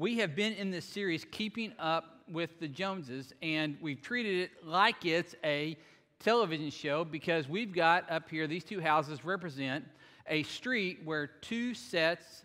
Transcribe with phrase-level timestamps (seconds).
[0.00, 4.66] we have been in this series, Keeping Up with the Joneses, and we've treated it
[4.66, 5.76] like it's a
[6.20, 9.84] television show because we've got up here, these two houses represent
[10.26, 12.44] a street where two sets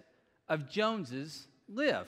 [0.50, 2.08] of Joneses live.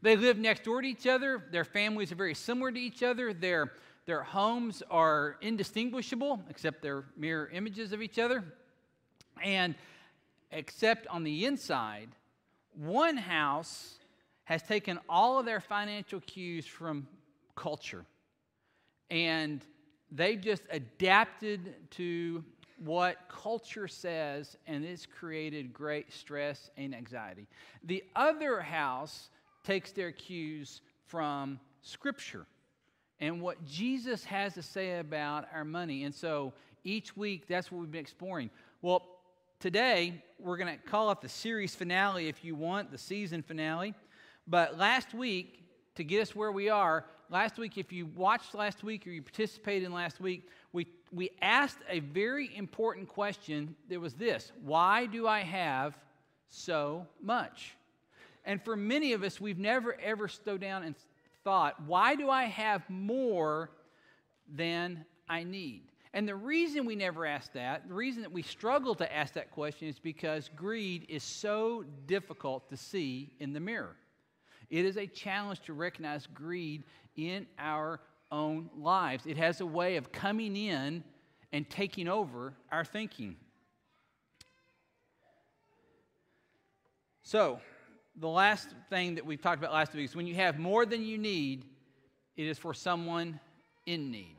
[0.00, 3.34] They live next door to each other, their families are very similar to each other,
[3.34, 3.72] their,
[4.06, 8.42] their homes are indistinguishable, except they're mirror images of each other.
[9.42, 9.74] And
[10.50, 12.08] except on the inside,
[12.74, 13.98] one house
[14.50, 17.06] has taken all of their financial cues from
[17.56, 18.04] culture
[19.10, 19.64] and
[20.10, 22.44] they've just adapted to
[22.84, 27.46] what culture says, and it's created great stress and anxiety.
[27.84, 29.30] The other house
[29.64, 32.46] takes their cues from Scripture
[33.20, 36.04] and what Jesus has to say about our money.
[36.04, 36.54] And so
[36.84, 38.48] each week, that's what we've been exploring.
[38.80, 39.06] Well,
[39.58, 43.94] today, we're going to call it the series finale if you want, the season finale.
[44.50, 45.62] But last week,
[45.94, 49.22] to get us where we are, last week, if you watched last week or you
[49.22, 55.06] participated in last week, we, we asked a very important question that was this Why
[55.06, 55.96] do I have
[56.48, 57.76] so much?
[58.44, 60.96] And for many of us, we've never ever slowed down and
[61.44, 63.70] thought, Why do I have more
[64.52, 65.84] than I need?
[66.12, 69.52] And the reason we never ask that, the reason that we struggle to ask that
[69.52, 73.94] question is because greed is so difficult to see in the mirror.
[74.70, 76.84] It is a challenge to recognize greed
[77.16, 79.26] in our own lives.
[79.26, 81.02] It has a way of coming in
[81.52, 83.36] and taking over our thinking.
[87.24, 87.60] So,
[88.16, 91.02] the last thing that we've talked about last week is when you have more than
[91.02, 91.64] you need,
[92.36, 93.40] it is for someone
[93.86, 94.36] in need.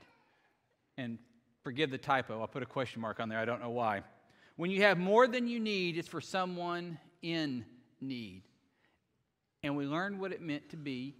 [0.97, 1.17] And
[1.63, 4.01] forgive the typo, I'll put a question mark on there, I don't know why.
[4.55, 7.65] When you have more than you need, it's for someone in
[7.99, 8.43] need
[9.63, 11.15] and we learned what it meant to be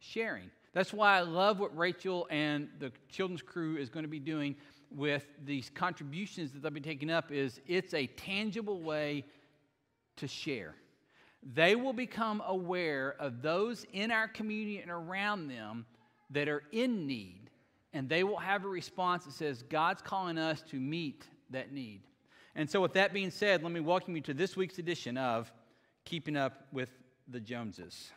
[0.00, 0.50] sharing.
[0.72, 4.56] That's why I love what Rachel and the children's crew is going to be doing
[4.90, 9.24] with these contributions that they'll be taking up is it's a tangible way
[10.16, 10.74] to share.
[11.54, 15.86] They will become aware of those in our community and around them
[16.30, 17.50] that are in need,
[17.92, 22.00] and they will have a response that says, God's calling us to meet that need.
[22.56, 25.52] And so, with that being said, let me welcome you to this week's edition of
[26.04, 26.88] Keeping Up with
[27.28, 28.10] the Joneses.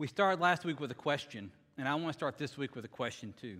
[0.00, 2.86] We started last week with a question, and I want to start this week with
[2.86, 3.58] a question too.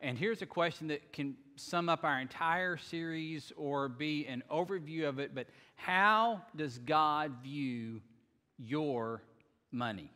[0.00, 5.08] And here's a question that can sum up our entire series or be an overview
[5.08, 5.34] of it.
[5.34, 8.00] But how does God view
[8.58, 9.24] your
[9.72, 10.08] money?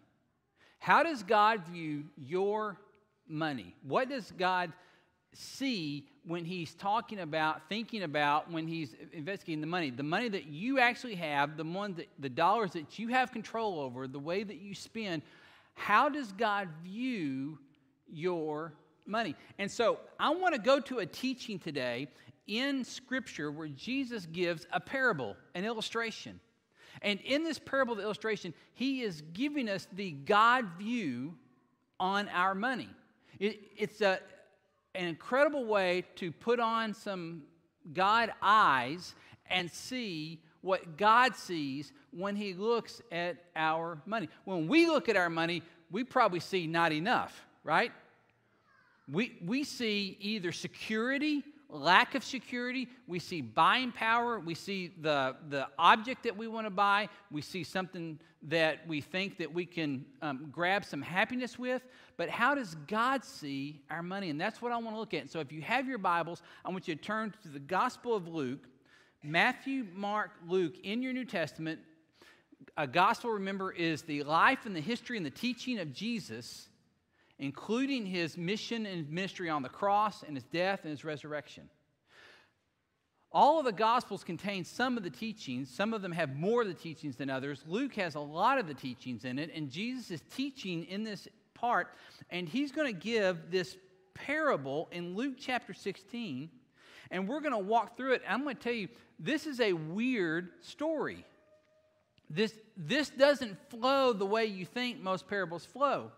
[0.78, 2.78] How does God view your
[3.26, 3.74] money?
[3.82, 4.72] What does God
[5.32, 9.90] see when He's talking about, thinking about, when He's investigating the money?
[9.90, 13.80] The money that you actually have, the, one that, the dollars that you have control
[13.80, 15.22] over, the way that you spend
[15.76, 17.58] how does God view
[18.10, 18.72] your
[19.06, 19.36] money?
[19.58, 22.08] And so I want to go to a teaching today
[22.46, 26.40] in Scripture where Jesus gives a parable, an illustration.
[27.02, 31.34] And in this parable, the illustration, he is giving us the God view
[32.00, 32.88] on our money.
[33.38, 34.18] It, it's a,
[34.94, 37.42] an incredible way to put on some
[37.92, 39.14] God eyes
[39.50, 44.28] and see what God sees when He looks at our money.
[44.44, 47.92] When we look at our money, we probably see not enough, right?
[49.10, 55.36] We, we see either security, lack of security, we see buying power, we see the,
[55.48, 59.66] the object that we want to buy, we see something that we think that we
[59.66, 61.82] can um, grab some happiness with.
[62.16, 64.30] But how does God see our money?
[64.30, 65.30] And that's what I want to look at.
[65.30, 68.26] So if you have your Bibles, I want you to turn to the Gospel of
[68.26, 68.66] Luke
[69.26, 71.80] Matthew, Mark, Luke in your New Testament.
[72.76, 76.68] A gospel, remember, is the life and the history and the teaching of Jesus,
[77.38, 81.68] including his mission and ministry on the cross and his death and his resurrection.
[83.32, 85.70] All of the Gospels contain some of the teachings.
[85.70, 87.62] Some of them have more of the teachings than others.
[87.66, 91.28] Luke has a lot of the teachings in it, and Jesus is teaching in this
[91.52, 91.88] part,
[92.30, 93.76] and he's going to give this
[94.14, 96.48] parable in Luke chapter 16,
[97.10, 98.22] and we're going to walk through it.
[98.28, 98.88] I'm going to tell you
[99.18, 101.24] this is a weird story.
[102.28, 106.10] This, this doesn't flow the way you think most parables flow.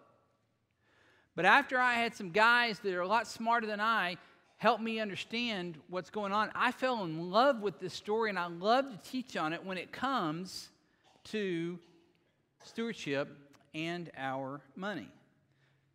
[1.36, 4.16] But after I had some guys that are a lot smarter than I
[4.56, 8.48] help me understand what's going on, I fell in love with this story and I
[8.48, 10.70] love to teach on it when it comes
[11.24, 11.78] to
[12.64, 13.28] stewardship
[13.74, 15.08] and our money.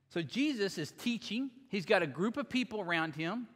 [0.09, 1.49] So Jesus is teaching.
[1.69, 3.47] He's got a group of people around him.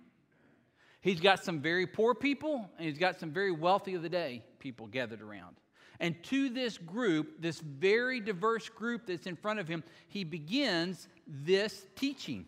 [1.08, 4.44] He's got some very poor people, and he's got some very wealthy of the day
[4.60, 5.56] people gathered around.
[6.02, 11.08] And to this group, this very diverse group that's in front of him, he begins
[11.26, 12.46] this teaching.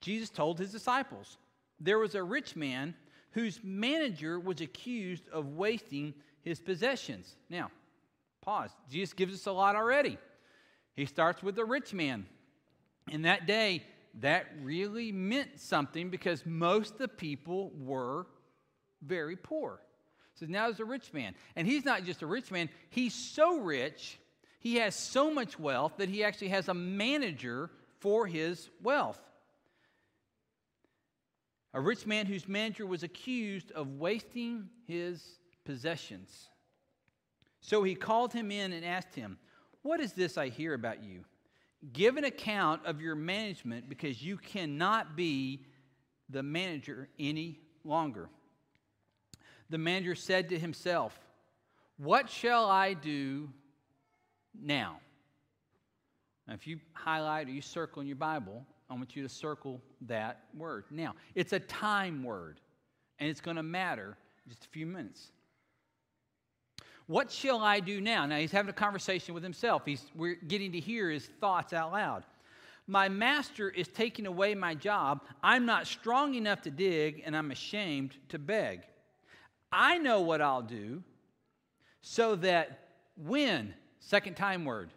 [0.00, 1.38] Jesus told his disciples
[1.80, 2.94] there was a rich man
[3.32, 7.34] whose manager was accused of wasting his possessions.
[7.48, 7.72] Now,
[8.42, 8.70] pause.
[8.88, 10.18] Jesus gives us a lot already.
[10.94, 12.26] He starts with the rich man.
[13.10, 13.82] In that day,
[14.14, 18.26] that really meant something because most of the people were
[19.02, 19.80] very poor.
[20.34, 21.34] So now there's a rich man.
[21.56, 24.18] And he's not just a rich man, he's so rich,
[24.58, 27.70] he has so much wealth that he actually has a manager
[28.00, 29.20] for his wealth.
[31.72, 36.48] A rich man whose manager was accused of wasting his possessions.
[37.60, 39.38] So he called him in and asked him,
[39.82, 41.24] What is this I hear about you?
[41.92, 45.64] Give an account of your management because you cannot be
[46.28, 48.28] the manager any longer.
[49.70, 51.18] The manager said to himself,
[51.96, 53.48] What shall I do
[54.54, 55.00] now?
[56.46, 59.80] Now, if you highlight or you circle in your Bible, I want you to circle
[60.02, 60.84] that word.
[60.90, 62.60] Now, it's a time word,
[63.18, 64.18] and it's going to matter
[64.48, 65.30] just a few minutes.
[67.10, 68.24] What shall I do now?
[68.24, 69.82] Now he's having a conversation with himself.
[69.84, 72.22] He's, we're getting to hear his thoughts out loud.
[72.86, 75.22] My master is taking away my job.
[75.42, 78.82] I'm not strong enough to dig, and I'm ashamed to beg.
[79.72, 81.02] I know what I'll do
[82.00, 82.78] so that
[83.16, 84.92] when, second time word,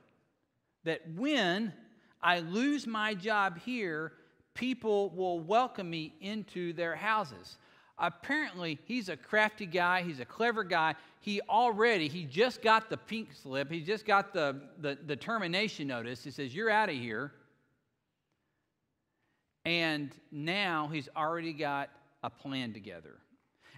[0.83, 1.73] that when
[2.21, 4.11] I lose my job here,
[4.53, 7.57] people will welcome me into their houses.
[7.97, 12.97] Apparently, he's a crafty guy, he's a clever guy he already, he just got the
[12.97, 16.21] pink slip, he just got the, the, the termination notice.
[16.21, 17.31] He says, You're out of here.
[19.63, 21.89] And now he's already got
[22.23, 23.15] a plan together.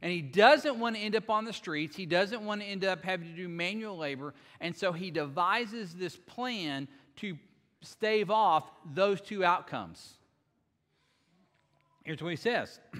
[0.02, 1.96] And he doesn't want to end up on the streets.
[1.96, 4.34] He doesn't want to end up having to do manual labor.
[4.60, 6.88] And so he devises this plan
[7.18, 7.38] to
[7.84, 10.16] stave off those two outcomes.
[12.04, 12.80] Here's what he says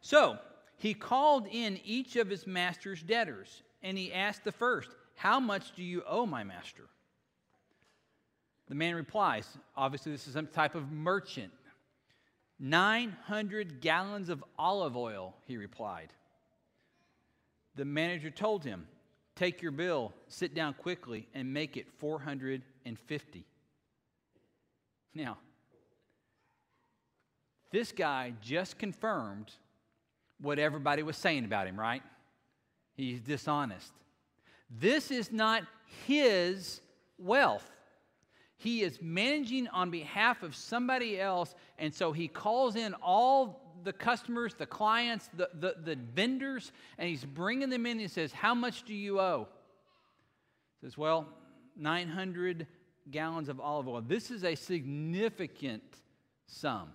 [0.00, 0.38] So
[0.76, 5.74] he called in each of his master's debtors, and he asked the first, How much
[5.74, 6.84] do you owe my master?
[8.68, 11.52] The man replies, Obviously, this is some type of merchant.
[12.58, 16.12] 900 gallons of olive oil, he replied.
[17.74, 18.86] The manager told him,
[19.34, 23.44] Take your bill, sit down quickly, and make it 450.
[25.14, 25.38] Now,
[27.70, 29.52] this guy just confirmed
[30.40, 32.02] what everybody was saying about him, right?
[32.94, 33.92] He's dishonest.
[34.70, 35.62] This is not
[36.06, 36.80] his
[37.18, 37.64] wealth.
[38.56, 43.92] He is managing on behalf of somebody else, and so he calls in all the
[43.92, 48.54] customers, the clients, the, the, the vendors, and he's bringing them in and says, How
[48.54, 49.46] much do you owe?
[50.80, 51.28] He says, Well,
[51.76, 52.66] 900
[53.10, 54.00] gallons of olive oil.
[54.00, 55.82] This is a significant
[56.46, 56.88] sum.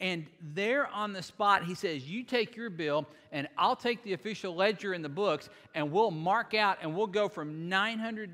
[0.00, 4.14] And there on the spot, he says, You take your bill, and I'll take the
[4.14, 8.30] official ledger in the books, and we'll mark out, and we'll go from 900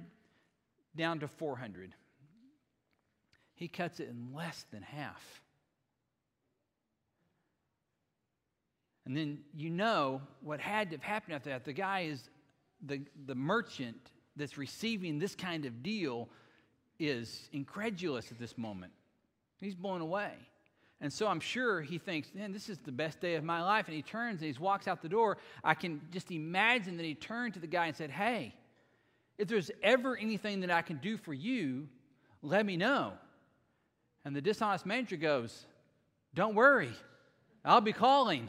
[0.95, 1.95] down to 400.
[3.55, 5.43] He cuts it in less than half.
[9.05, 11.65] And then you know what had to have happened after that.
[11.65, 12.29] The guy is,
[12.85, 16.29] the, the merchant that's receiving this kind of deal
[16.99, 18.93] is incredulous at this moment.
[19.59, 20.33] He's blown away.
[21.01, 23.87] And so I'm sure he thinks, man, this is the best day of my life.
[23.87, 25.37] And he turns and he walks out the door.
[25.63, 28.55] I can just imagine that he turned to the guy and said, hey,
[29.37, 31.89] if there's ever anything that I can do for you,
[32.43, 33.13] let me know.
[34.25, 35.67] And the dishonest manager goes,
[36.35, 36.93] don't worry,
[37.65, 38.49] I'll be calling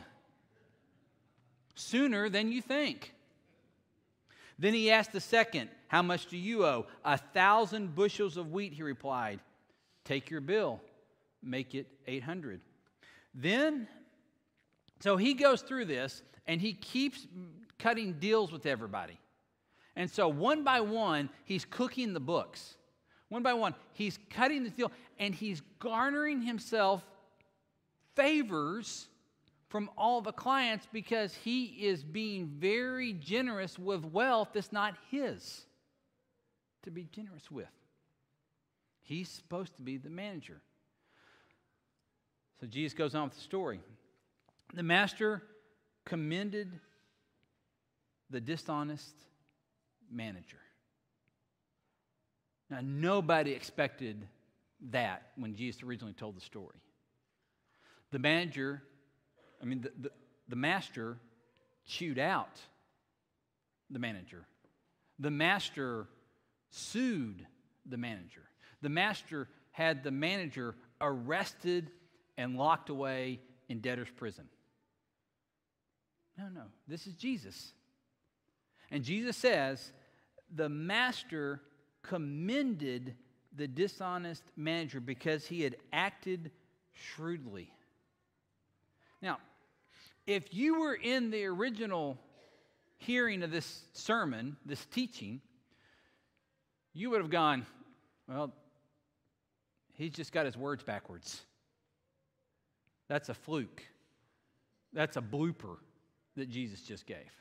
[1.75, 3.13] sooner than you think.
[4.57, 6.87] Then he asked the second, How much do you owe?
[7.05, 9.39] A thousand bushels of wheat, he replied.
[10.03, 10.81] Take your bill
[11.43, 12.61] make it 800.
[13.33, 13.87] Then,
[14.99, 17.27] so he goes through this and he keeps
[17.77, 19.19] cutting deals with everybody.
[19.95, 22.75] And so one by one, he's cooking the books.
[23.29, 27.03] One by one, he's cutting the deal and he's garnering himself
[28.15, 29.07] favors
[29.69, 35.65] from all the clients because he is being very generous with wealth that's not his
[36.83, 37.67] to be generous with.
[39.01, 40.61] He's supposed to be the manager.
[42.59, 43.79] So Jesus goes on with the story.
[44.73, 45.43] The master
[46.05, 46.71] commended
[48.29, 49.13] the dishonest
[50.11, 50.57] manager.
[52.69, 54.27] Now, nobody expected
[54.89, 56.77] that when Jesus originally told the story.
[58.11, 58.83] The manager,
[59.61, 60.11] I mean, the, the,
[60.49, 61.17] the master
[61.85, 62.59] chewed out
[63.89, 64.45] the manager.
[65.19, 66.07] The master
[66.69, 67.45] sued
[67.85, 68.43] the manager.
[68.81, 71.89] The master had the manager arrested
[72.37, 74.45] and locked away in debtor's prison.
[76.37, 77.73] No, no, this is Jesus.
[78.91, 79.91] And Jesus says,
[80.53, 81.61] the master
[82.03, 83.15] commended
[83.55, 86.51] the dishonest manager because he had acted
[86.93, 87.73] shrewdly.
[89.21, 89.39] Now,
[90.27, 92.19] if you were in the original
[92.97, 95.41] hearing of this sermon, this teaching,
[96.93, 97.65] you would have gone,
[98.27, 98.53] well,
[99.93, 101.41] he's just got his words backwards.
[103.07, 103.83] That's a fluke.
[104.93, 105.77] That's a blooper
[106.35, 107.31] that Jesus just gave.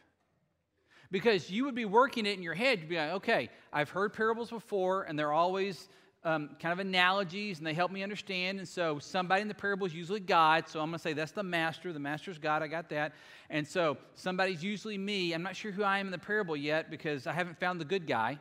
[1.10, 2.80] Because you would be working it in your head.
[2.80, 5.88] You'd be like, okay, I've heard parables before, and they're always
[6.24, 8.58] um, kind of analogies, and they help me understand.
[8.58, 10.68] And so somebody in the parable is usually God.
[10.68, 11.92] So I'm going to say that's the master.
[11.92, 12.62] The master's God.
[12.62, 13.12] I got that.
[13.48, 15.32] And so somebody's usually me.
[15.32, 17.84] I'm not sure who I am in the parable yet because I haven't found the
[17.84, 18.40] good guy.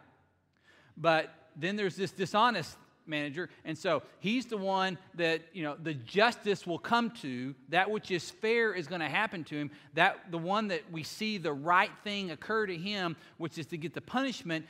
[0.97, 2.75] But then there's this dishonest
[3.07, 3.49] manager.
[3.63, 7.55] And so he's the one that, you know, the justice will come to.
[7.69, 9.71] That which is fair is going to happen to him.
[9.93, 13.77] That the one that we see the right thing occur to him, which is to
[13.77, 14.65] get the punishment,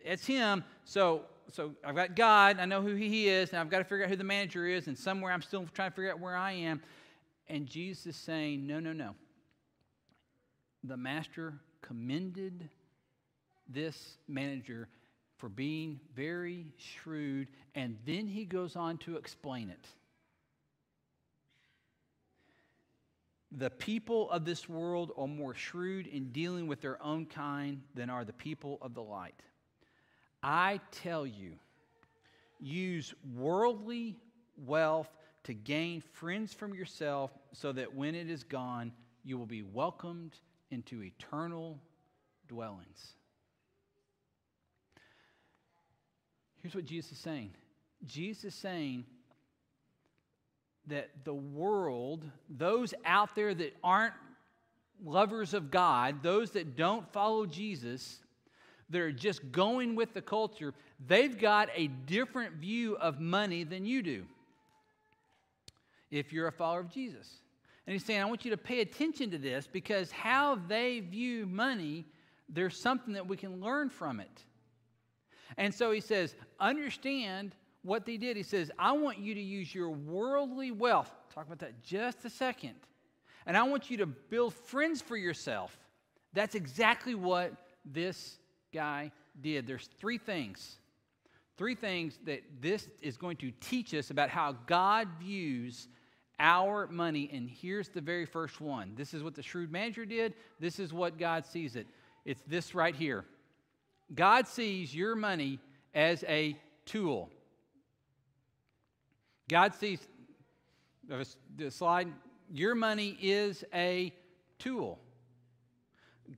[0.00, 0.64] it's him.
[0.84, 1.22] So
[1.52, 4.10] so I've got God, I know who he is, and I've got to figure out
[4.10, 6.80] who the manager is, and somewhere I'm still trying to figure out where I am.
[7.48, 9.14] And Jesus is saying, No, no, no.
[10.84, 12.68] The master commended
[13.68, 14.88] this manager
[15.40, 19.88] for being very shrewd, and then he goes on to explain it.
[23.50, 28.10] The people of this world are more shrewd in dealing with their own kind than
[28.10, 29.34] are the people of the light.
[30.42, 31.54] I tell you,
[32.60, 34.16] use worldly
[34.66, 35.08] wealth
[35.44, 38.92] to gain friends from yourself so that when it is gone,
[39.24, 40.36] you will be welcomed
[40.70, 41.78] into eternal
[42.46, 43.14] dwellings.
[46.62, 47.50] Here's what Jesus is saying
[48.06, 49.04] Jesus is saying
[50.86, 54.14] that the world, those out there that aren't
[55.04, 58.18] lovers of God, those that don't follow Jesus,
[58.90, 60.74] that are just going with the culture,
[61.06, 64.26] they've got a different view of money than you do
[66.10, 67.28] if you're a follower of Jesus.
[67.86, 71.46] And he's saying, I want you to pay attention to this because how they view
[71.46, 72.04] money,
[72.48, 74.44] there's something that we can learn from it.
[75.56, 78.36] And so he says, understand what they did.
[78.36, 81.10] He says, I want you to use your worldly wealth.
[81.34, 82.74] Talk about that just a second.
[83.46, 85.76] And I want you to build friends for yourself.
[86.32, 87.52] That's exactly what
[87.84, 88.38] this
[88.72, 89.66] guy did.
[89.66, 90.76] There's three things.
[91.56, 95.88] Three things that this is going to teach us about how God views
[96.38, 97.28] our money.
[97.32, 98.92] And here's the very first one.
[98.96, 100.34] This is what the shrewd manager did.
[100.58, 101.86] This is what God sees it.
[102.24, 103.24] It's this right here.
[104.14, 105.58] God sees your money
[105.94, 107.30] as a tool.
[109.48, 110.06] God sees
[111.56, 112.08] the slide,
[112.52, 114.14] your money is a
[114.58, 114.98] tool.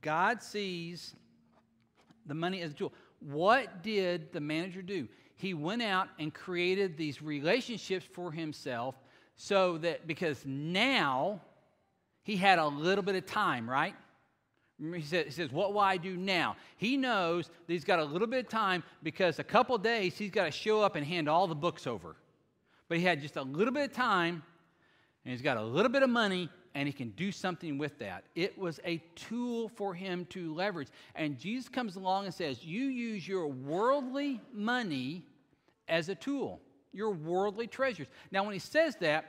[0.01, 1.15] God sees
[2.25, 2.93] the money as a tool.
[3.19, 5.07] What did the manager do?
[5.35, 8.95] He went out and created these relationships for himself
[9.35, 11.41] so that because now
[12.23, 13.95] he had a little bit of time, right?
[14.79, 16.55] He says, he says, What will I do now?
[16.77, 20.31] He knows that he's got a little bit of time because a couple days he's
[20.31, 22.15] got to show up and hand all the books over.
[22.89, 24.43] But he had just a little bit of time
[25.25, 28.23] and he's got a little bit of money and he can do something with that.
[28.35, 30.89] It was a tool for him to leverage.
[31.15, 35.23] And Jesus comes along and says, You use your worldly money
[35.87, 36.61] as a tool,
[36.91, 38.07] your worldly treasures.
[38.31, 39.25] Now, when he says that,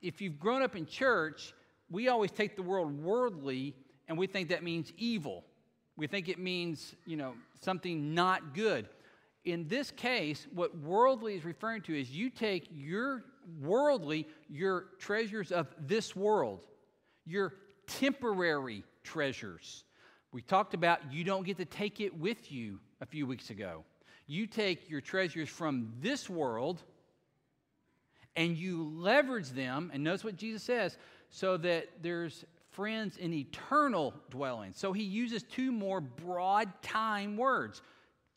[0.00, 1.52] if you've grown up in church,
[1.90, 3.74] we always take the word worldly
[4.08, 5.44] and we think that means evil.
[5.96, 8.88] We think it means, you know, something not good.
[9.44, 13.24] In this case, what worldly is referring to is you take your
[13.60, 16.66] worldly, your treasures of this world,
[17.24, 17.54] your
[17.86, 19.84] temporary treasures.
[20.32, 23.84] We talked about you don't get to take it with you a few weeks ago.
[24.26, 26.82] You take your treasures from this world
[28.36, 30.96] and you leverage them, and notice what Jesus says,
[31.30, 32.44] so that there's
[32.78, 34.78] friends in eternal dwellings.
[34.78, 37.82] So he uses two more broad time words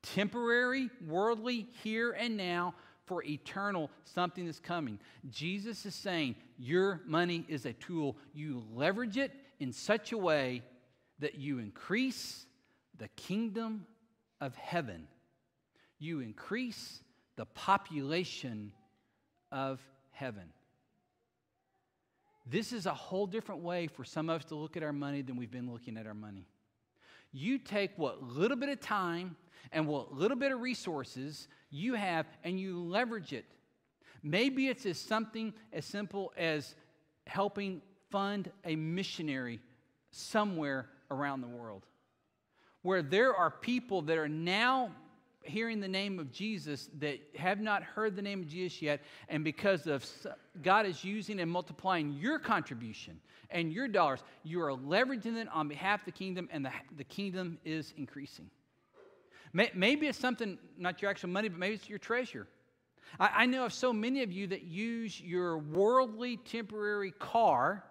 [0.02, 2.74] temporary, worldly, here and now,
[3.06, 4.98] for eternal something that's coming.
[5.30, 8.18] Jesus is saying your money is a tool.
[8.34, 10.64] You leverage it in such a way
[11.20, 12.48] that you increase
[12.98, 13.86] the kingdom
[14.40, 15.08] of heaven.
[16.00, 17.04] You increase
[17.36, 18.72] the population
[19.52, 19.80] of
[20.10, 20.52] heaven.
[22.52, 25.22] This is a whole different way for some of us to look at our money
[25.22, 26.46] than we've been looking at our money.
[27.32, 29.38] You take what little bit of time
[29.72, 33.46] and what little bit of resources you have and you leverage it.
[34.22, 36.76] Maybe it's as something as simple as
[37.26, 39.62] helping fund a missionary
[40.10, 41.86] somewhere around the world
[42.82, 44.92] where there are people that are now
[45.44, 49.44] hearing the name of Jesus that have not heard the name of Jesus yet, and
[49.44, 50.06] because of
[50.62, 53.20] God is using and multiplying your contribution
[53.50, 57.04] and your dollars, you are leveraging it on behalf of the kingdom, and the, the
[57.04, 58.50] kingdom is increasing.
[59.54, 62.48] Maybe it's something, not your actual money, but maybe it's your treasure.
[63.20, 67.84] I, I know of so many of you that use your worldly temporary car,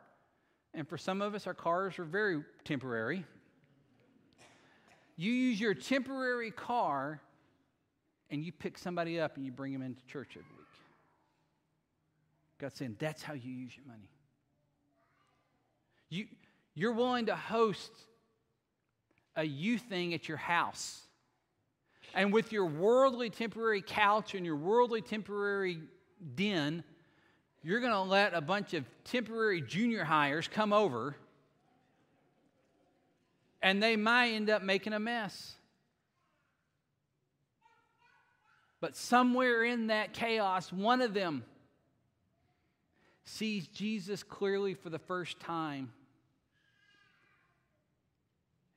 [0.72, 3.26] and for some of us, our cars are very temporary.
[5.16, 7.20] You use your temporary car
[8.30, 10.66] and you pick somebody up and you bring them into church every week.
[12.58, 14.08] God's saying that's how you use your money.
[16.10, 16.26] You,
[16.74, 17.90] you're willing to host
[19.36, 21.02] a youth thing at your house.
[22.14, 25.80] And with your worldly temporary couch and your worldly temporary
[26.34, 26.82] den,
[27.62, 31.16] you're going to let a bunch of temporary junior highers come over
[33.62, 35.54] and they might end up making a mess.
[38.80, 41.44] But somewhere in that chaos, one of them
[43.24, 45.92] sees Jesus clearly for the first time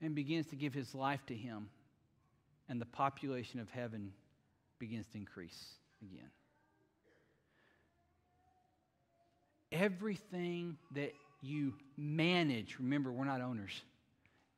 [0.02, 1.70] and begins to give his life to him,
[2.68, 4.12] and the population of heaven
[4.78, 6.30] begins to increase again.
[9.72, 13.82] Everything that you manage, remember, we're not owners,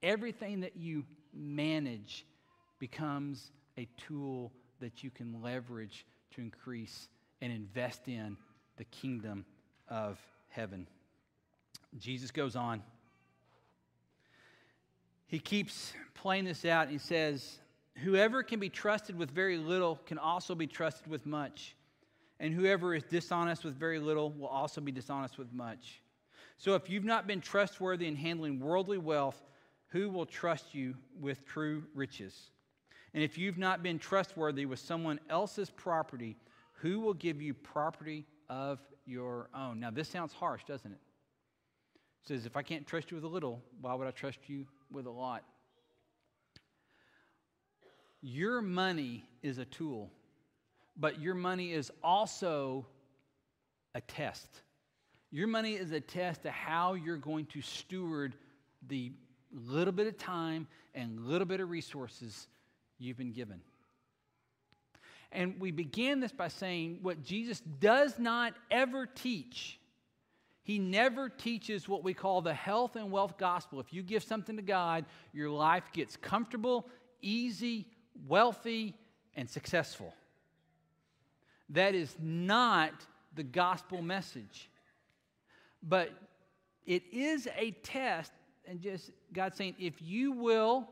[0.01, 2.25] everything that you manage
[2.79, 4.51] becomes a tool
[4.85, 7.07] that you can leverage to increase
[7.41, 8.37] and invest in
[8.77, 9.43] the kingdom
[9.89, 10.19] of
[10.49, 10.87] heaven.
[11.97, 12.83] Jesus goes on.
[15.25, 16.89] He keeps playing this out.
[16.89, 17.57] He says,
[18.03, 21.75] Whoever can be trusted with very little can also be trusted with much.
[22.39, 25.99] And whoever is dishonest with very little will also be dishonest with much.
[26.57, 29.41] So if you've not been trustworthy in handling worldly wealth,
[29.87, 32.51] who will trust you with true riches?
[33.15, 36.35] And if you've not been trustworthy with someone else's property,
[36.73, 39.79] who will give you property of your own?
[39.79, 40.99] Now, this sounds harsh, doesn't it?
[42.23, 44.67] It says, if I can't trust you with a little, why would I trust you
[44.91, 45.45] with a lot?
[48.21, 50.11] Your money is a tool,
[50.97, 52.85] but your money is also
[53.93, 54.59] a test.
[55.31, 58.35] Your money is a test to how you're going to steward
[58.89, 59.13] the
[59.53, 62.47] little bit of time and little bit of resources
[62.97, 63.61] you've been given.
[65.31, 69.79] And we began this by saying what Jesus does not ever teach.
[70.63, 73.79] He never teaches what we call the health and wealth gospel.
[73.79, 76.87] If you give something to God, your life gets comfortable,
[77.21, 77.87] easy,
[78.27, 78.95] wealthy,
[79.35, 80.13] and successful.
[81.69, 82.93] That is not
[83.35, 84.69] the gospel message.
[85.83, 86.11] But
[86.85, 88.31] it is a test,
[88.67, 90.87] and just God saying, if you will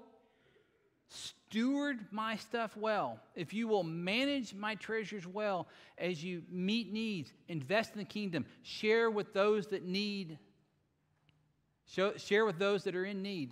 [1.14, 7.32] steward my stuff well, if you will manage my treasures well as you meet needs,
[7.48, 10.40] invest in the kingdom, share with those that need,
[11.88, 13.52] show, share with those that are in need,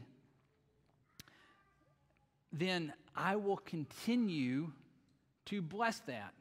[2.51, 4.71] then I will continue
[5.45, 6.33] to bless that.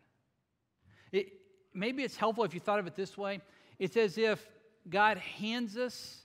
[1.12, 1.32] It,
[1.74, 3.40] maybe it's helpful if you thought of it this way.
[3.78, 4.44] It's as if
[4.88, 6.22] God hands us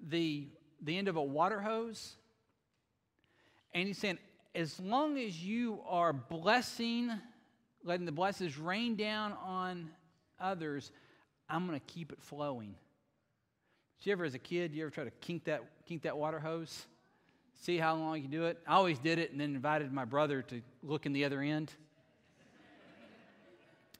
[0.00, 0.48] the,
[0.82, 2.16] the end of a water hose,
[3.76, 4.18] and He's saying,
[4.54, 7.12] as long as you are blessing,
[7.84, 9.90] letting the blessings rain down on
[10.40, 10.90] others,
[11.50, 12.74] I'm going to keep it flowing.
[13.98, 16.40] Did you ever, as a kid, you ever try to kink that, kink that water
[16.40, 16.86] hose?
[17.60, 18.58] See how long you do it?
[18.66, 21.70] I always did it and then invited my brother to look in the other end.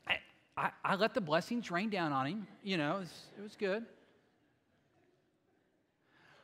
[0.09, 0.17] I,
[0.57, 2.47] I, I let the blessings rain down on him.
[2.63, 3.85] You know, it was, it was good.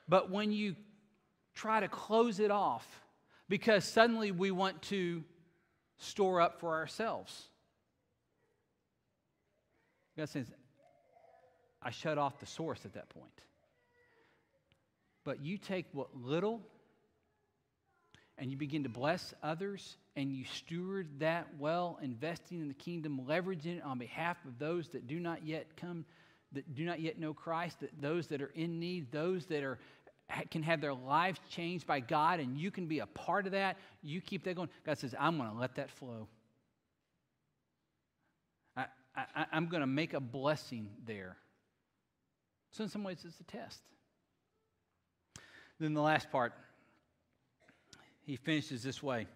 [0.07, 0.77] But when you
[1.55, 3.02] try to close it off,
[3.53, 5.23] because suddenly we want to
[5.99, 7.49] store up for ourselves.
[10.17, 10.47] God says,
[11.83, 13.29] I shut off the source at that point.
[15.23, 16.63] But you take what little
[18.39, 23.21] and you begin to bless others and you steward that well, investing in the kingdom,
[23.29, 26.07] leveraging it on behalf of those that do not yet come,
[26.53, 29.79] that do not yet know Christ, that those that are in need, those that are
[30.51, 33.77] can have their lives changed by God, and you can be a part of that.
[34.03, 34.69] You keep that going.
[34.85, 36.29] God says, I'm going to let that flow.
[38.77, 41.37] I, I, I'm going to make a blessing there.
[42.71, 43.81] So, in some ways, it's a test.
[45.79, 46.55] Then the last part,
[48.25, 49.27] he finishes this way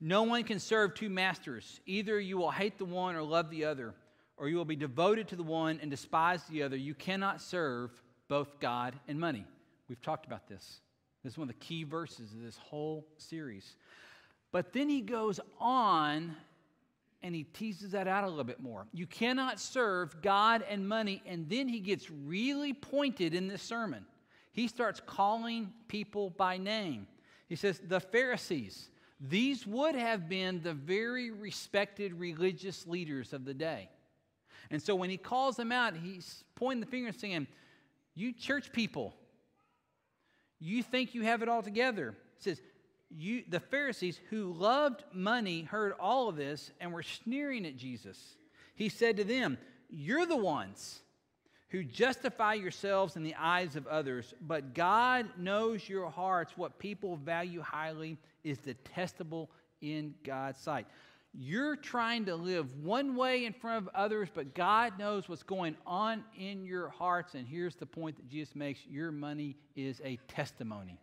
[0.00, 1.80] No one can serve two masters.
[1.86, 3.94] Either you will hate the one or love the other,
[4.36, 6.76] or you will be devoted to the one and despise the other.
[6.76, 7.90] You cannot serve
[8.28, 9.44] both God and money.
[9.88, 10.80] We've talked about this.
[11.24, 13.76] This is one of the key verses of this whole series.
[14.52, 16.36] But then he goes on
[17.22, 18.86] and he teases that out a little bit more.
[18.92, 21.22] You cannot serve God and money.
[21.26, 24.04] And then he gets really pointed in this sermon.
[24.52, 27.06] He starts calling people by name.
[27.48, 33.54] He says, The Pharisees, these would have been the very respected religious leaders of the
[33.54, 33.88] day.
[34.70, 37.46] And so when he calls them out, he's pointing the finger and saying,
[38.18, 39.14] You church people,
[40.58, 42.16] you think you have it all together.
[42.36, 42.60] He says,
[43.10, 48.18] you, the Pharisees who loved money heard all of this and were sneering at Jesus.
[48.74, 49.56] He said to them,
[49.88, 50.98] You're the ones
[51.68, 56.54] who justify yourselves in the eyes of others, but God knows your hearts.
[56.56, 59.48] What people value highly is detestable
[59.80, 60.88] in God's sight.
[61.34, 65.76] You're trying to live one way in front of others, but God knows what's going
[65.86, 67.34] on in your hearts.
[67.34, 70.98] And here's the point that Jesus makes your money is a testimony.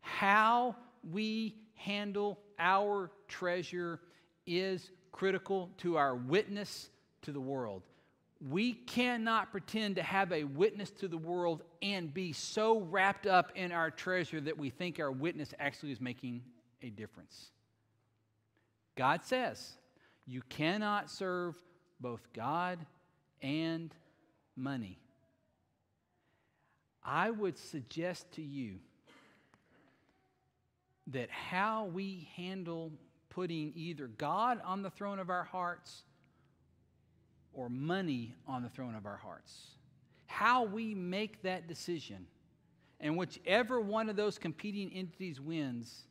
[0.00, 0.76] How
[1.10, 4.00] we handle our treasure
[4.46, 6.90] is critical to our witness
[7.22, 7.82] to the world.
[8.48, 13.52] We cannot pretend to have a witness to the world and be so wrapped up
[13.56, 16.42] in our treasure that we think our witness actually is making
[16.82, 17.50] a difference.
[18.98, 19.76] God says
[20.26, 21.54] you cannot serve
[22.00, 22.84] both God
[23.40, 23.94] and
[24.56, 24.98] money.
[27.04, 28.80] I would suggest to you
[31.06, 32.90] that how we handle
[33.30, 36.02] putting either God on the throne of our hearts
[37.52, 39.76] or money on the throne of our hearts,
[40.26, 42.26] how we make that decision,
[42.98, 46.02] and whichever one of those competing entities wins,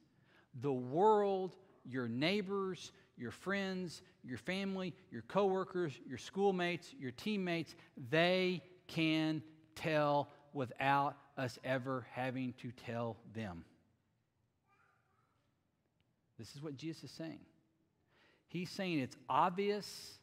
[0.62, 1.58] the world
[1.90, 7.76] your neighbors, your friends, your family, your coworkers, your schoolmates, your teammates,
[8.10, 9.42] they can
[9.76, 13.64] tell without us ever having to tell them.
[16.38, 17.40] This is what Jesus is saying.
[18.48, 20.20] He's saying it's obvious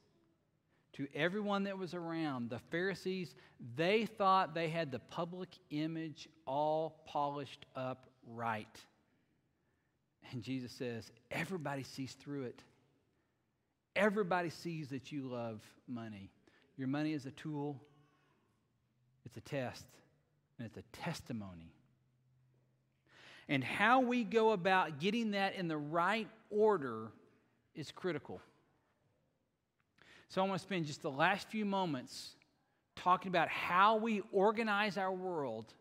[0.95, 2.51] to everyone that was around.
[2.51, 3.35] The Pharisees,
[3.77, 8.81] they thought they had the public image all polished up right.
[10.33, 12.63] And Jesus says, everybody sees through it.
[13.95, 16.31] Everybody sees that you love money.
[16.77, 17.81] Your money is a tool,
[19.25, 19.87] it's a test,
[20.59, 21.73] and it's a testimony.
[23.49, 27.13] And how we go about getting that in the right order
[27.75, 28.41] is critical.
[30.29, 32.31] So I want to spend just the last few moments
[32.97, 35.73] talking about how we organize our world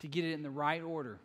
[0.00, 1.20] to get it in the right order.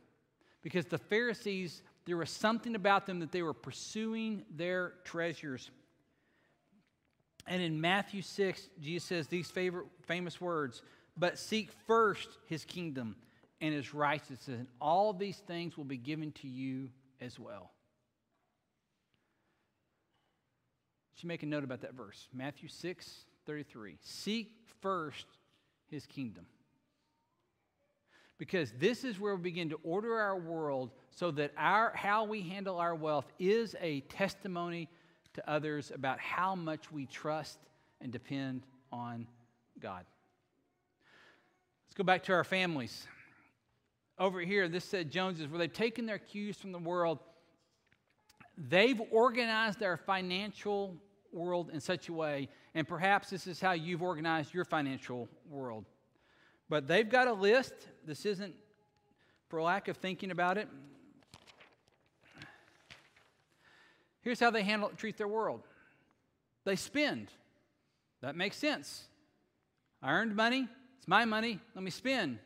[0.62, 5.70] Because the Pharisees, there was something about them that they were pursuing their treasures.
[7.48, 10.82] And in Matthew 6, Jesus says these favorite, famous words
[11.18, 13.16] But seek first his kingdom
[13.62, 17.72] and his righteousness, and all these things will be given to you as well.
[21.22, 22.30] You make a note about that verse.
[22.34, 23.98] Matthew 6, 33.
[24.02, 25.26] Seek first
[25.90, 26.46] his kingdom
[28.40, 32.42] because this is where we begin to order our world so that our, how we
[32.42, 34.88] handle our wealth is a testimony
[35.34, 37.60] to others about how much we trust
[38.02, 39.28] and depend on
[39.80, 40.06] God.
[41.86, 43.06] Let's go back to our families.
[44.18, 47.20] Over here, this said Joneses, where they've taken their cues from the world.
[48.58, 50.96] They've organized their financial
[51.32, 55.86] world in such a way, and perhaps this is how you've organized your financial world.
[56.70, 57.74] But they've got a list.
[58.06, 58.54] This isn't
[59.50, 60.68] for lack of thinking about it.
[64.22, 65.68] Here's how they handle treat their world.
[66.66, 67.32] They spend.
[68.22, 69.06] That makes sense.
[70.02, 72.40] I earned money, it's my money, let me spend.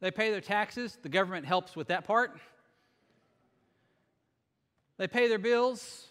[0.00, 2.38] They pay their taxes, the government helps with that part.
[4.98, 6.08] They pay their bills.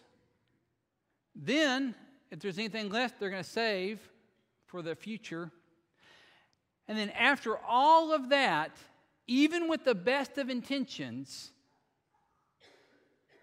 [1.35, 1.93] Then,
[2.31, 3.99] if there's anything left, they're going to save
[4.67, 5.51] for the future
[6.87, 8.71] and then after all of that,
[9.27, 11.51] even with the best of intentions,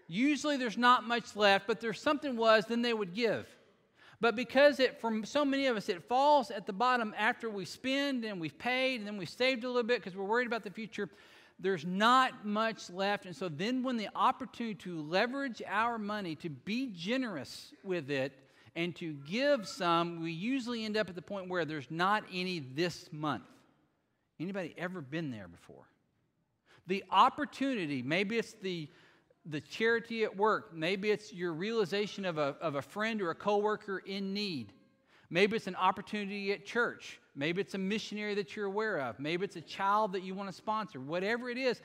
[0.07, 3.47] usually there's not much left, but there's something was, then they would give.
[4.21, 7.65] But because it, for so many of us, it falls at the bottom after we
[7.65, 10.63] spend and we've paid and then we've saved a little bit because we're worried about
[10.63, 11.09] the future,
[11.59, 13.25] there's not much left.
[13.25, 18.31] And so then, when the opportunity to leverage our money, to be generous with it,
[18.75, 22.59] and to give some, we usually end up at the point where there's not any
[22.59, 23.43] this month.
[24.39, 25.87] Anybody ever been there before?
[26.87, 28.89] The opportunity, maybe it's the
[29.45, 30.73] the charity at work.
[30.73, 34.71] Maybe it's your realization of a, of a friend or a coworker in need.
[35.29, 37.19] Maybe it's an opportunity at church.
[37.35, 39.19] Maybe it's a missionary that you're aware of.
[39.19, 40.99] Maybe it's a child that you want to sponsor.
[40.99, 41.81] Whatever it is,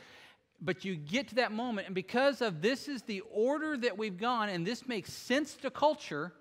[0.60, 4.18] but you get to that moment, and because of this is the order that we've
[4.18, 6.32] gone, and this makes sense to culture,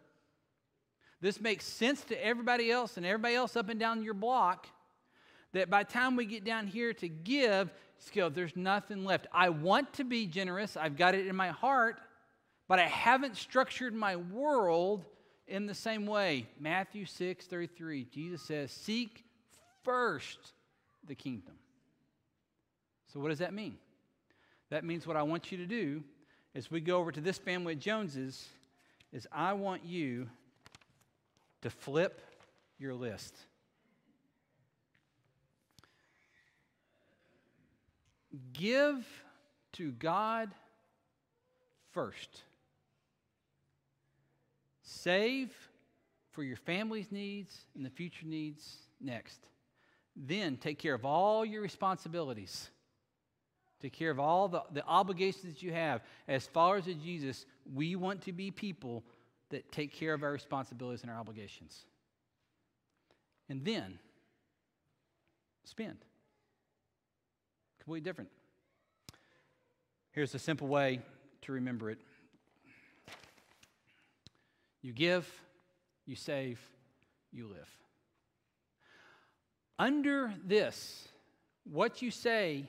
[1.22, 4.68] this makes sense to everybody else and everybody else up and down your block,
[5.54, 8.30] that by the time we get down here to give, skill.
[8.30, 9.28] There's nothing left.
[9.32, 12.00] I want to be generous, I've got it in my heart,
[12.68, 15.06] but I haven't structured my world
[15.48, 16.48] in the same way.
[16.60, 19.24] Matthew 6 33, Jesus says, Seek
[19.84, 20.54] first
[21.08, 21.56] the kingdom.
[23.14, 23.78] So, what does that mean?
[24.70, 26.04] That means what I want you to do
[26.54, 28.50] as we go over to this family of Joneses
[29.14, 30.28] is I want you
[31.62, 32.22] to flip
[32.78, 33.36] your list.
[38.54, 39.06] Give
[39.74, 40.50] to God
[41.92, 42.44] first.
[44.84, 45.52] Save
[46.32, 49.40] for your family's needs and the future needs next.
[50.16, 52.70] Then take care of all your responsibilities.
[53.82, 56.02] Take care of all the, the obligations that you have.
[56.28, 59.04] As followers of Jesus, we want to be people
[59.50, 61.86] that take care of our responsibilities and our obligations.
[63.50, 64.00] And then
[65.64, 65.98] spend
[67.80, 68.30] completely different.
[70.12, 71.00] Here's a simple way
[71.44, 72.00] to remember it
[74.82, 75.30] you give,
[76.06, 76.60] you save,
[77.32, 77.70] you live.
[79.80, 81.08] Under this,
[81.66, 82.66] what you say,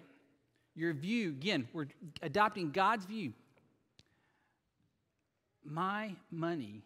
[0.75, 1.87] your view, again, we're
[2.23, 3.33] adopting God's view.
[5.65, 6.83] My money,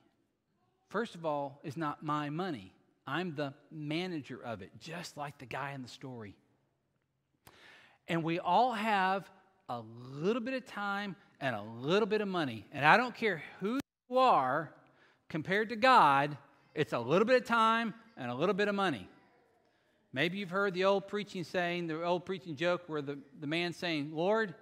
[0.89, 2.73] first of all, is not my money.
[3.07, 6.35] I'm the manager of it, just like the guy in the story.
[8.09, 9.29] And we all have
[9.69, 9.81] a
[10.13, 12.67] little bit of time and a little bit of money.
[12.73, 13.81] And I don't care who
[14.11, 14.73] you are
[15.29, 16.37] compared to God,
[16.75, 19.09] it's a little bit of time and a little bit of money.
[20.13, 23.73] Maybe you've heard the old preaching saying, the old preaching joke where the, the man
[23.73, 24.55] saying, Lord,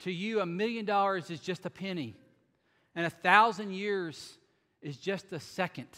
[0.00, 2.16] to you a million dollars is just a penny,
[2.94, 4.38] and a thousand years
[4.82, 5.88] is just a second.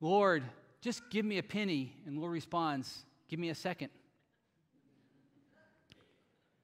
[0.00, 0.42] Lord,
[0.80, 1.96] just give me a penny.
[2.06, 3.88] And Lord responds, Give me a second.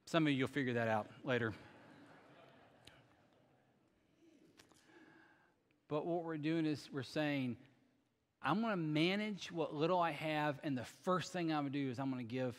[0.05, 1.53] Some of you will figure that out later.
[5.87, 7.57] But what we're doing is we're saying,
[8.41, 11.79] I'm going to manage what little I have, and the first thing I'm going to
[11.85, 12.55] do is I'm going to give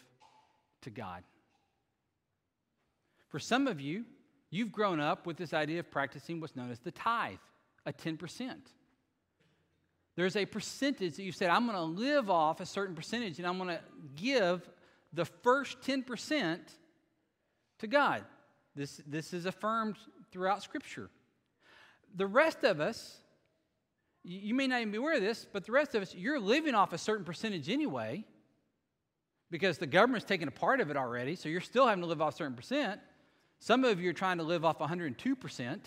[0.82, 1.22] to God.
[3.28, 4.04] For some of you,
[4.52, 7.38] you've grown up with this idea of practicing what's known as the tithe,
[7.86, 8.54] a 10%.
[10.14, 13.48] There's a percentage that you said, I'm going to live off a certain percentage, and
[13.48, 13.80] I'm going to
[14.14, 14.68] give
[15.12, 16.58] the first 10%
[17.78, 18.24] to God.
[18.76, 19.96] This, this is affirmed
[20.30, 21.08] throughout Scripture.
[22.14, 23.16] The rest of us,
[24.22, 26.74] you may not even be aware of this, but the rest of us, you're living
[26.74, 28.24] off a certain percentage anyway
[29.50, 32.20] because the government's taking a part of it already, so you're still having to live
[32.20, 33.00] off a certain percent.
[33.62, 35.78] Some of you are trying to live off 102%.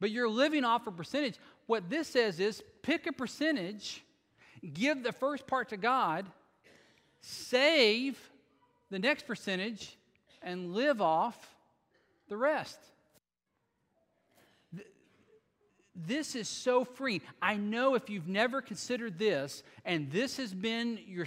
[0.00, 1.34] But you're living off a percentage.
[1.66, 4.02] What this says is pick a percentage,
[4.72, 6.24] give the first part to God,
[7.20, 8.18] save
[8.88, 9.94] the next percentage
[10.40, 11.36] and live off
[12.30, 12.78] the rest.
[15.94, 17.20] This is so free.
[17.42, 21.26] I know if you've never considered this and this has been your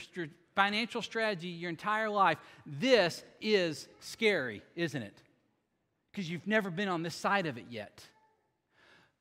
[0.55, 5.17] financial strategy your entire life, this is scary, isn't it?
[6.11, 8.05] Because you've never been on this side of it yet.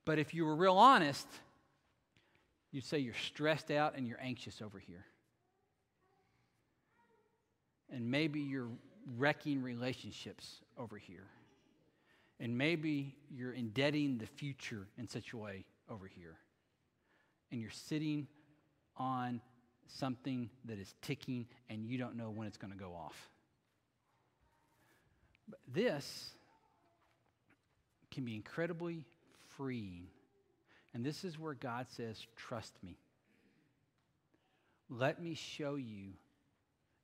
[0.05, 1.27] But if you were real honest,
[2.73, 5.07] you'd say you're stressed out and you're anxious over here
[7.93, 8.69] and maybe you're
[9.17, 11.27] wrecking relationships over here.
[12.39, 16.37] And maybe you're indebting the future in such a way over here.
[17.51, 18.27] And you're sitting
[18.97, 19.41] on
[19.99, 23.31] something that is ticking and you don't know when it's going to go off.
[25.49, 26.31] But this
[28.11, 29.05] can be incredibly
[29.57, 30.07] freeing.
[30.95, 32.97] And this is where God says, Trust me.
[34.89, 36.13] Let me show you.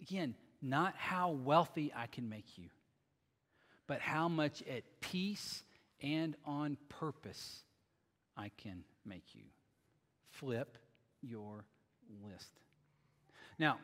[0.01, 2.69] Again, not how wealthy I can make you,
[3.87, 5.63] but how much at peace
[6.01, 7.63] and on purpose
[8.37, 9.45] I can make you.
[10.31, 10.77] Flip
[11.23, 11.65] your
[12.29, 12.51] list.
[13.59, 13.79] Now,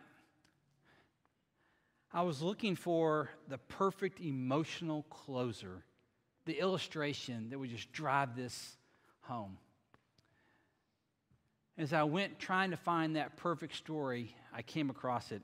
[2.13, 5.83] I was looking for the perfect emotional closer,
[6.45, 8.77] the illustration that would just drive this
[9.23, 9.57] home.
[11.79, 15.43] As I went trying to find that perfect story, I came across it.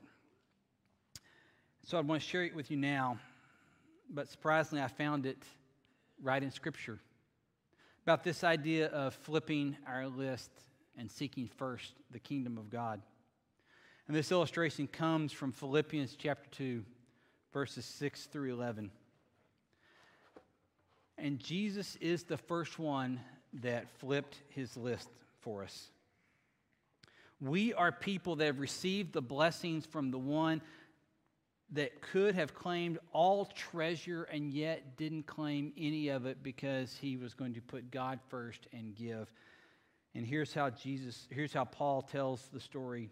[1.87, 3.17] So I want to share it with you now,
[4.11, 5.41] but surprisingly, I found it
[6.21, 6.99] right in Scripture
[8.03, 10.51] about this idea of flipping our list
[10.97, 13.01] and seeking first the kingdom of God.
[14.09, 16.83] And this illustration comes from Philippians chapter 2,
[17.53, 18.89] verses 6 through 11.
[21.19, 23.19] And Jesus is the first one
[23.61, 25.09] that flipped his list
[25.41, 25.91] for us.
[27.39, 30.63] We are people that have received the blessings from the one
[31.73, 37.15] that could have claimed all treasure and yet didn't claim any of it because he
[37.15, 39.31] was going to put God first and give.
[40.15, 43.11] And here's how Jesus, here's how Paul tells the story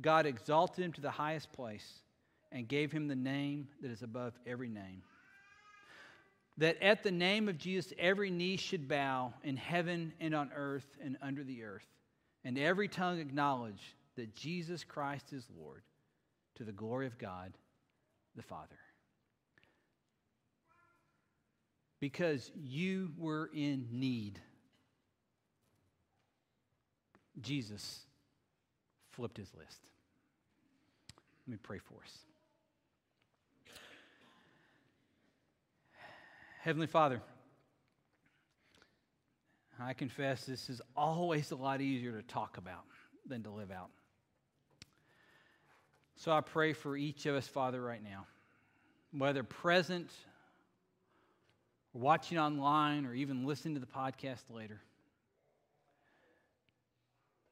[0.00, 2.00] God exalted him to the highest place
[2.52, 5.02] and gave him the name that is above every name.
[6.58, 10.86] That at the name of Jesus, every knee should bow in heaven and on earth
[11.02, 11.86] and under the earth
[12.46, 15.82] and every tongue acknowledge that Jesus Christ is Lord
[16.54, 17.52] to the glory of God
[18.36, 18.78] the Father.
[21.98, 24.38] Because you were in need,
[27.40, 28.05] Jesus
[29.16, 29.80] flipped his list.
[31.46, 32.18] Let me pray for us.
[36.60, 37.22] Heavenly Father,
[39.80, 42.84] I confess this is always a lot easier to talk about
[43.26, 43.90] than to live out.
[46.16, 48.26] So I pray for each of us, Father, right now,
[49.16, 50.10] whether present,
[51.94, 54.80] or watching online, or even listening to the podcast later,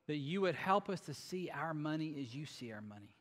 [0.07, 3.15] that you would help us to see our money as you see our money.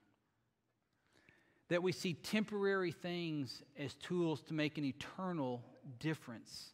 [1.70, 5.64] That we see temporary things as tools to make an eternal
[6.00, 6.72] difference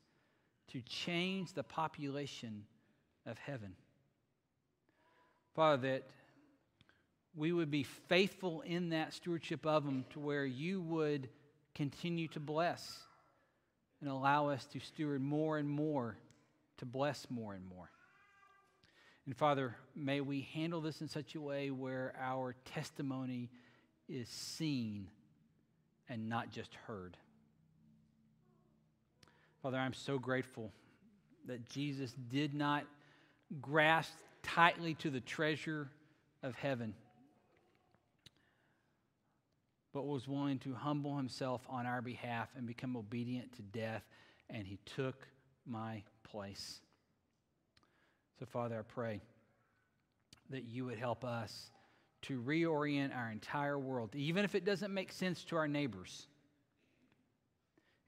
[0.69, 2.65] to change the population
[3.25, 3.75] of heaven.
[5.55, 6.03] Father, that
[7.35, 11.29] we would be faithful in that stewardship of them to where you would
[11.75, 12.99] continue to bless
[14.01, 16.17] and allow us to steward more and more
[16.77, 17.89] to bless more and more.
[19.29, 23.51] And Father, may we handle this in such a way where our testimony
[24.07, 25.05] is seen
[26.09, 27.15] and not just heard.
[29.61, 30.71] Father, I'm so grateful
[31.45, 32.87] that Jesus did not
[33.61, 35.91] grasp tightly to the treasure
[36.41, 36.95] of heaven,
[39.93, 44.01] but was willing to humble himself on our behalf and become obedient to death,
[44.49, 45.27] and he took
[45.67, 46.79] my place.
[48.39, 49.21] So, Father, I pray
[50.49, 51.69] that you would help us
[52.23, 56.27] to reorient our entire world, even if it doesn't make sense to our neighbors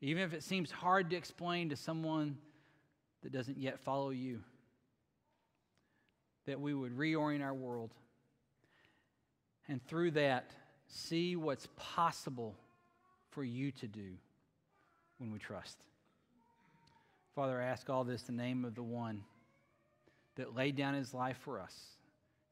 [0.02, 2.38] even if it seems hard to explain to someone
[3.22, 4.42] that doesn't yet follow you,
[6.48, 7.94] that we would reorient our world
[9.68, 10.50] and through that
[10.88, 12.56] see what's possible
[13.30, 14.18] for you to do
[15.20, 15.78] when we trust.
[17.36, 19.24] Father, I ask all this in the name of the one
[20.42, 21.76] that laid down his life for us.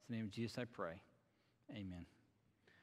[0.08, 1.02] In the name of Jesus, I pray.
[1.72, 2.06] Amen.